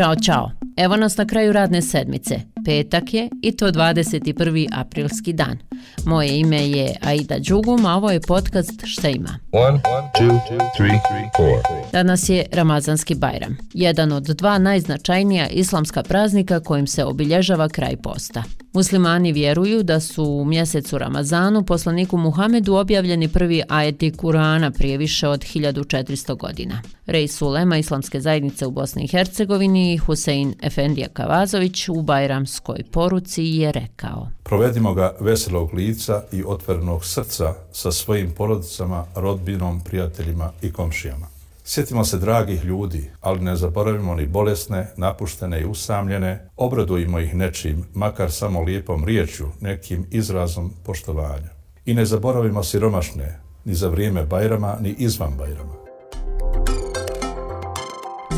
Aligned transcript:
Ćao, 0.00 0.14
čao. 0.16 0.50
Evo 0.76 0.96
nas 0.96 1.16
na 1.16 1.26
kraju 1.26 1.52
radne 1.52 1.82
sedmice. 1.82 2.40
Petak 2.64 3.14
je 3.14 3.28
i 3.42 3.52
to 3.56 3.66
21. 3.66 4.68
aprilski 4.72 5.32
dan. 5.32 5.58
Moje 6.04 6.38
ime 6.38 6.68
je 6.68 6.96
Aida 7.00 7.38
Đugum, 7.38 7.86
a 7.86 7.96
ovo 7.96 8.10
je 8.10 8.20
podcast 8.20 8.72
Šta 8.84 9.08
ima? 9.08 9.38
One, 9.52 9.80
two, 10.18 10.40
three, 10.76 11.00
Danas 11.92 12.28
je 12.28 12.46
Ramazanski 12.52 13.14
Bajram, 13.14 13.56
jedan 13.74 14.12
od 14.12 14.22
dva 14.22 14.58
najznačajnija 14.58 15.48
islamska 15.48 16.02
praznika 16.02 16.60
kojim 16.60 16.86
se 16.86 17.04
obilježava 17.04 17.68
kraj 17.68 17.96
posta. 17.96 18.42
Muslimani 18.72 19.32
vjeruju 19.32 19.82
da 19.82 20.00
su 20.00 20.24
u 20.24 20.44
mjesecu 20.44 20.98
Ramazanu 20.98 21.64
poslaniku 21.64 22.16
Muhamedu 22.16 22.74
objavljeni 22.74 23.28
prvi 23.28 23.62
ajeti 23.68 24.10
Kurana 24.10 24.70
prije 24.70 24.98
više 24.98 25.28
od 25.28 25.40
1400 25.40 26.36
godina. 26.36 26.82
Rej 27.06 27.28
Sulema 27.28 27.76
Islamske 27.76 28.20
zajednice 28.20 28.66
u 28.66 28.70
Bosni 28.70 29.04
i 29.04 29.08
Hercegovini 29.08 29.98
Husein 29.98 30.54
Efendija 30.62 31.08
Kavazović 31.08 31.88
u 31.88 32.02
Bajramskoj 32.02 32.82
poruci 32.90 33.42
je 33.44 33.72
rekao 33.72 34.28
Provedimo 34.42 34.94
ga 34.94 35.16
veselog 35.20 35.69
lica 35.72 36.22
i 36.32 36.44
otvorenog 36.46 37.04
srca 37.04 37.54
sa 37.72 37.92
svojim 37.92 38.30
porodicama, 38.30 39.04
rodbinom, 39.14 39.80
prijateljima 39.80 40.52
i 40.62 40.72
komšijama. 40.72 41.26
Sjetimo 41.64 42.04
se 42.04 42.18
dragih 42.18 42.64
ljudi, 42.64 43.10
ali 43.20 43.40
ne 43.40 43.56
zaboravimo 43.56 44.14
ni 44.14 44.26
bolesne, 44.26 44.86
napuštene 44.96 45.60
i 45.60 45.64
usamljene, 45.64 46.48
obradujemo 46.56 47.20
ih 47.20 47.34
nečim, 47.34 47.84
makar 47.94 48.32
samo 48.32 48.62
lijepom 48.62 49.04
riječju, 49.04 49.48
nekim 49.60 50.06
izrazom 50.10 50.72
poštovanja. 50.84 51.50
I 51.86 51.94
ne 51.94 52.04
zaboravimo 52.04 52.62
siromašne, 52.62 53.40
ni 53.64 53.74
za 53.74 53.88
vrijeme 53.88 54.24
Bajrama, 54.24 54.76
ni 54.80 54.94
izvan 54.98 55.32
Bajrama. 55.38 55.89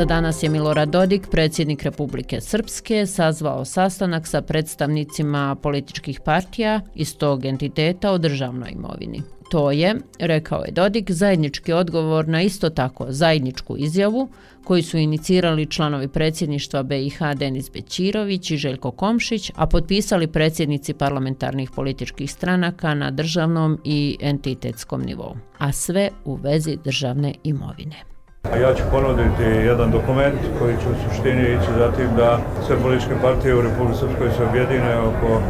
Za 0.00 0.04
danas 0.06 0.42
je 0.42 0.48
Milorad 0.48 0.88
Dodik, 0.88 1.26
predsjednik 1.30 1.82
Republike 1.82 2.40
Srpske, 2.40 3.06
sazvao 3.06 3.64
sastanak 3.64 4.26
sa 4.26 4.42
predstavnicima 4.42 5.56
političkih 5.62 6.20
partija 6.24 6.80
iz 6.94 7.16
tog 7.16 7.44
entiteta 7.44 8.12
o 8.12 8.18
državnoj 8.18 8.70
imovini. 8.70 9.22
To 9.50 9.70
je, 9.70 9.94
rekao 10.18 10.64
je 10.64 10.72
Dodik, 10.72 11.10
zajednički 11.10 11.72
odgovor 11.72 12.28
na 12.28 12.42
isto 12.42 12.70
tako 12.70 13.06
zajedničku 13.08 13.76
izjavu 13.78 14.28
koji 14.64 14.82
su 14.82 14.98
inicirali 14.98 15.66
članovi 15.66 16.08
predsjedništva 16.08 16.82
BiH 16.82 17.18
Denis 17.36 17.70
Bećirović 17.72 18.50
i 18.50 18.56
Željko 18.56 18.90
Komšić, 18.90 19.52
a 19.56 19.66
potpisali 19.66 20.26
predsjednici 20.26 20.94
parlamentarnih 20.94 21.70
političkih 21.70 22.32
stranaka 22.32 22.94
na 22.94 23.10
državnom 23.10 23.78
i 23.84 24.16
entitetskom 24.20 25.02
nivou, 25.02 25.36
a 25.58 25.72
sve 25.72 26.10
u 26.24 26.34
vezi 26.34 26.78
državne 26.84 27.34
imovine. 27.44 28.10
Ja 28.44 28.74
ću 28.74 28.82
ponuditi 28.90 29.42
jedan 29.70 29.90
dokument 29.90 30.40
koji 30.58 30.74
će 30.80 30.86
u 30.88 31.00
suštini 31.02 31.42
ići 31.42 31.70
za 31.78 31.92
tim 31.96 32.10
da 32.16 32.38
sve 32.66 32.76
političke 32.82 33.14
partije 33.22 33.54
u 33.54 33.62
Republike 33.62 33.98
Srpskoj 33.98 34.28
se 34.36 34.44
objedine 34.44 35.00
oko 35.00 35.40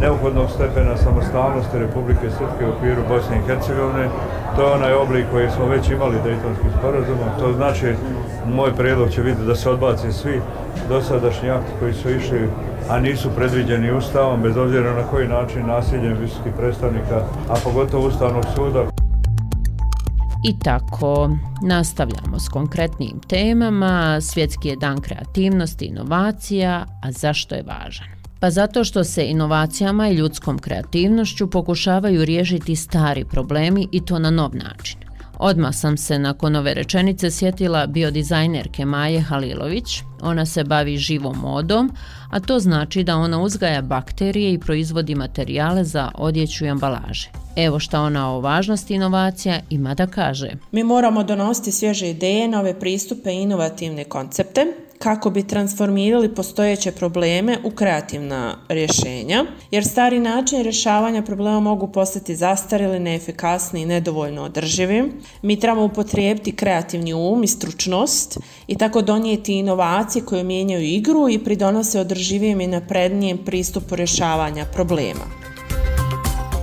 neophodnog 0.00 0.50
stepena 0.50 0.96
samostalnosti 0.96 1.78
Republike 1.78 2.30
Srpske 2.30 2.66
u 2.66 2.72
okviru 2.72 3.02
Bosne 3.08 3.36
i 3.36 3.46
Hercegovine. 3.46 4.08
To 4.56 4.62
je 4.62 4.74
onaj 4.74 4.94
oblik 4.94 5.26
koji 5.32 5.50
smo 5.50 5.66
već 5.66 5.90
imali 5.90 6.24
Dejtonskim 6.24 6.70
sporazumom. 6.78 7.28
To 7.40 7.52
znači, 7.52 7.94
moj 8.46 8.74
predlog 8.76 9.10
će 9.10 9.22
biti 9.22 9.42
da 9.46 9.54
se 9.54 9.70
odbaci 9.70 10.12
svi 10.12 10.40
dosadašnji 10.88 11.50
akti 11.50 11.72
koji 11.80 11.92
su 11.92 12.10
išli 12.10 12.48
a 12.90 13.00
nisu 13.00 13.30
predviđeni 13.36 13.92
ustavom, 13.92 14.42
bez 14.42 14.56
obzira 14.56 14.92
na 14.94 15.02
koji 15.10 15.28
način 15.28 15.66
nasiljem 15.66 16.16
visokih 16.20 16.52
predstavnika, 16.58 17.18
a 17.48 17.54
pogotovo 17.64 18.06
Ustavnog 18.06 18.44
suda. 18.54 19.05
I 20.44 20.58
tako 20.58 21.30
nastavljamo 21.62 22.38
s 22.38 22.48
konkretnim 22.48 23.20
temama. 23.28 24.20
Svjetski 24.20 24.68
je 24.68 24.76
dan 24.76 25.00
kreativnosti 25.00 25.84
i 25.84 25.88
inovacija, 25.88 26.86
a 27.02 27.12
zašto 27.12 27.54
je 27.54 27.62
važan? 27.62 28.06
Pa 28.40 28.50
zato 28.50 28.84
što 28.84 29.04
se 29.04 29.26
inovacijama 29.26 30.08
i 30.08 30.14
ljudskom 30.14 30.58
kreativnošću 30.58 31.50
pokušavaju 31.50 32.24
riješiti 32.24 32.76
stari 32.76 33.24
problemi 33.24 33.88
i 33.92 34.04
to 34.04 34.18
na 34.18 34.30
nov 34.30 34.50
način. 34.54 34.98
Odmah 35.38 35.74
sam 35.74 35.96
se 35.96 36.18
nakon 36.18 36.56
ove 36.56 36.74
rečenice 36.74 37.30
sjetila 37.30 37.86
biodizajnerke 37.86 38.84
Maje 38.84 39.20
Halilović. 39.20 40.02
Ona 40.22 40.46
se 40.46 40.64
bavi 40.64 40.96
živom 40.96 41.36
modom, 41.36 41.92
a 42.30 42.40
to 42.40 42.58
znači 42.58 43.04
da 43.04 43.16
ona 43.16 43.42
uzgaja 43.42 43.82
bakterije 43.82 44.52
i 44.52 44.58
proizvodi 44.58 45.14
materijale 45.14 45.84
za 45.84 46.10
odjeću 46.14 46.64
i 46.64 46.68
ambalaže. 46.68 47.30
Evo 47.56 47.78
šta 47.78 48.00
ona 48.00 48.32
o 48.32 48.40
važnosti 48.40 48.94
inovacija 48.94 49.60
ima 49.70 49.94
da 49.94 50.06
kaže. 50.06 50.50
Mi 50.72 50.84
moramo 50.84 51.24
donositi 51.24 51.72
svježe 51.72 52.10
ideje, 52.10 52.48
nove 52.48 52.80
pristupe 52.80 53.30
i 53.30 53.42
inovativne 53.42 54.04
koncepte 54.04 54.85
kako 54.98 55.30
bi 55.30 55.46
transformirali 55.46 56.34
postojeće 56.34 56.92
probleme 56.92 57.58
u 57.64 57.70
kreativna 57.70 58.56
rješenja, 58.68 59.44
jer 59.70 59.84
stari 59.84 60.20
način 60.20 60.62
rješavanja 60.62 61.22
problema 61.22 61.60
mogu 61.60 61.92
postati 61.92 62.36
zastarili, 62.36 62.98
neefikasni 62.98 63.82
i 63.82 63.86
nedovoljno 63.86 64.42
održivi. 64.42 65.12
Mi 65.42 65.60
trebamo 65.60 65.84
upotrijebiti 65.84 66.56
kreativni 66.56 67.14
um 67.14 67.44
i 67.44 67.48
stručnost 67.48 68.38
i 68.66 68.78
tako 68.78 69.02
donijeti 69.02 69.52
inovacije 69.52 70.24
koje 70.24 70.44
mijenjaju 70.44 70.82
igru 70.82 71.28
i 71.28 71.44
pridonose 71.44 72.00
održivijem 72.00 72.60
i 72.60 72.66
naprednijem 72.66 73.38
pristupu 73.38 73.96
rješavanja 73.96 74.64
problema. 74.72 75.24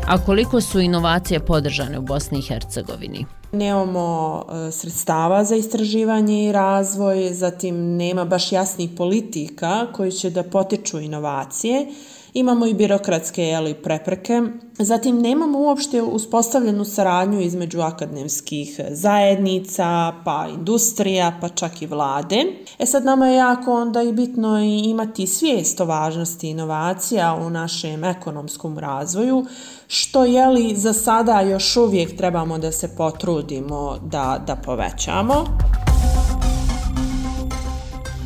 A 0.07 0.25
koliko 0.25 0.61
su 0.61 0.79
inovacije 0.79 1.39
podržane 1.39 1.99
u 1.99 2.01
Bosni 2.01 2.39
i 2.39 2.41
Hercegovini? 2.41 3.25
Nemamo 3.53 4.45
e, 4.67 4.71
sredstava 4.71 5.43
za 5.43 5.55
istraživanje 5.55 6.45
i 6.45 6.51
razvoj, 6.51 7.33
zatim 7.33 7.95
nema 7.95 8.25
baš 8.25 8.51
jasnih 8.51 8.89
politika 8.97 9.87
koji 9.91 10.11
će 10.11 10.29
da 10.29 10.43
potiču 10.43 10.99
inovacije 10.99 11.87
imamo 12.33 12.65
i 12.65 12.73
birokratske 12.73 13.43
jeli, 13.43 13.73
prepreke. 13.73 14.41
Zatim 14.79 15.21
nemamo 15.21 15.59
uopšte 15.59 16.01
uspostavljenu 16.01 16.85
saradnju 16.85 17.41
između 17.41 17.81
akademskih 17.81 18.79
zajednica, 18.89 20.13
pa 20.25 20.47
industrija, 20.55 21.37
pa 21.41 21.49
čak 21.49 21.81
i 21.81 21.87
vlade. 21.87 22.45
E 22.79 22.85
sad 22.85 23.05
nama 23.05 23.27
je 23.27 23.35
jako 23.35 23.73
onda 23.73 24.01
i 24.01 24.13
bitno 24.13 24.59
imati 24.59 25.27
svijest 25.27 25.81
o 25.81 25.85
važnosti 25.85 26.49
inovacija 26.49 27.35
u 27.35 27.49
našem 27.49 28.03
ekonomskom 28.03 28.79
razvoju, 28.79 29.45
što 29.87 30.25
je 30.25 30.47
li 30.47 30.75
za 30.75 30.93
sada 30.93 31.41
još 31.41 31.77
uvijek 31.77 32.17
trebamo 32.17 32.57
da 32.57 32.71
se 32.71 32.95
potrudimo 32.95 33.97
da, 34.03 34.43
da 34.47 34.55
povećamo. 34.55 35.45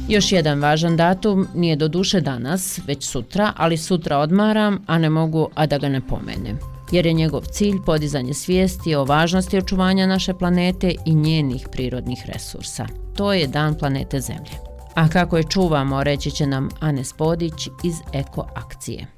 Još 0.10 0.32
jedan 0.32 0.62
važan 0.62 0.98
datum 0.98 1.48
nije 1.56 1.76
do 1.76 1.88
duše 1.88 2.22
danas, 2.22 2.80
već 2.88 3.06
sutra, 3.06 3.54
ali 3.56 3.78
sutra 3.78 4.18
odmaram, 4.18 4.84
a 4.88 4.98
ne 4.98 5.10
mogu, 5.10 5.50
a 5.56 5.66
da 5.66 5.78
ga 5.78 5.90
ne 5.90 6.02
pomenem. 6.02 6.60
Jer 6.92 7.06
je 7.06 7.14
njegov 7.14 7.42
cilj 7.52 7.76
podizanje 7.86 8.34
svijesti 8.34 8.96
o 8.96 9.06
važnosti 9.06 9.58
očuvanja 9.58 10.08
naše 10.08 10.34
planete 10.34 10.96
i 11.06 11.16
njenih 11.16 11.68
prirodnih 11.72 12.20
resursa. 12.34 12.86
To 13.16 13.34
je 13.34 13.48
dan 13.48 13.76
planete 13.76 14.20
Zemlje. 14.20 14.52
A 14.96 15.08
kako 15.08 15.38
je 15.38 15.44
čuvamo, 15.44 16.04
reći 16.04 16.32
će 16.32 16.48
nam 16.48 16.70
Anes 16.80 17.14
Podić 17.14 17.68
iz 17.84 17.96
Eko 18.14 18.48
akcije. 18.56 19.17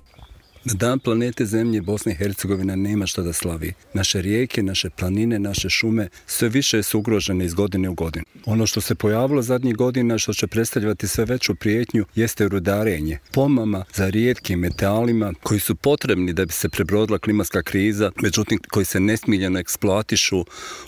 Na 0.64 0.74
dan 0.74 1.00
planete 1.00 1.46
Zemlje 1.46 1.82
Bosna 1.82 2.12
i 2.12 2.16
Hercegovina 2.16 2.76
nema 2.76 3.06
šta 3.06 3.22
da 3.22 3.34
slavi. 3.34 3.74
Naše 3.94 4.22
rijeke, 4.22 4.64
naše 4.64 4.90
planine, 4.90 5.40
naše 5.40 5.70
šume 5.70 6.10
sve 6.28 6.50
više 6.50 6.84
su 6.84 7.00
ugrožene 7.00 7.46
iz 7.46 7.54
godine 7.54 7.90
u 7.90 7.94
godinu. 7.94 8.26
Ono 8.46 8.68
što 8.68 8.82
se 8.82 8.96
pojavilo 8.96 9.42
zadnjih 9.42 9.76
godina 9.76 10.18
što 10.18 10.34
će 10.34 10.48
predstavljati 10.48 11.08
sve 11.08 11.26
veću 11.26 11.56
prijetnju 11.56 12.06
jeste 12.16 12.48
rudarenje. 12.48 13.20
Pomama 13.34 13.86
za 13.94 14.10
rijetkim 14.10 14.60
metalima 14.60 15.34
koji 15.44 15.60
su 15.60 15.76
potrebni 15.76 16.34
da 16.34 16.46
bi 16.46 16.54
se 16.54 16.70
prebrodila 16.70 17.20
klimatska 17.20 17.62
kriza, 17.64 18.12
međutim 18.22 18.60
koji 18.72 18.86
se 18.86 19.00
nesmiljeno 19.00 19.60
eksploatišu 19.60 20.46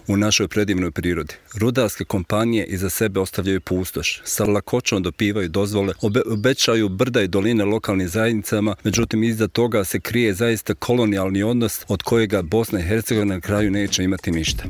u 0.07 0.17
našoj 0.17 0.47
predivnoj 0.47 0.91
prirodi. 0.91 1.33
Rudarske 1.53 2.05
kompanije 2.05 2.65
iza 2.65 2.89
sebe 2.89 3.19
ostavljaju 3.19 3.61
pustoš, 3.61 4.21
sa 4.23 4.45
lakoćom 4.45 5.03
dopivaju 5.03 5.49
dozvole, 5.49 5.93
obećaju 6.25 6.89
brda 6.89 7.21
i 7.21 7.27
doline 7.27 7.65
lokalnim 7.65 8.07
zajednicama, 8.07 8.75
međutim 8.83 9.23
iza 9.23 9.47
to 9.47 9.60
toga 9.61 9.83
se 9.83 9.99
krije 9.99 10.33
zaista 10.33 10.73
kolonijalni 10.73 11.43
odnos 11.43 11.85
od 11.87 12.03
kojega 12.03 12.41
Bosna 12.41 12.79
i 12.79 12.83
Hercegovina 12.83 13.35
na 13.35 13.41
kraju 13.41 13.71
neće 13.71 14.03
imati 14.03 14.31
ništa. 14.31 14.63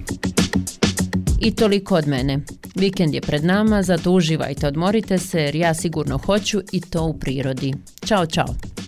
I 1.40 1.56
toliko 1.56 1.96
od 1.96 2.08
mene. 2.08 2.40
Vikend 2.76 3.14
je 3.14 3.22
pred 3.22 3.44
nama, 3.44 3.84
zato 3.84 4.12
uživajte, 4.12 4.68
odmorite 4.68 5.18
se 5.18 5.42
jer 5.42 5.56
ja 5.56 5.74
sigurno 5.74 6.18
hoću 6.18 6.62
i 6.72 6.82
to 6.82 7.04
u 7.04 7.20
prirodi. 7.20 7.74
Ćao, 8.06 8.26
čao! 8.26 8.81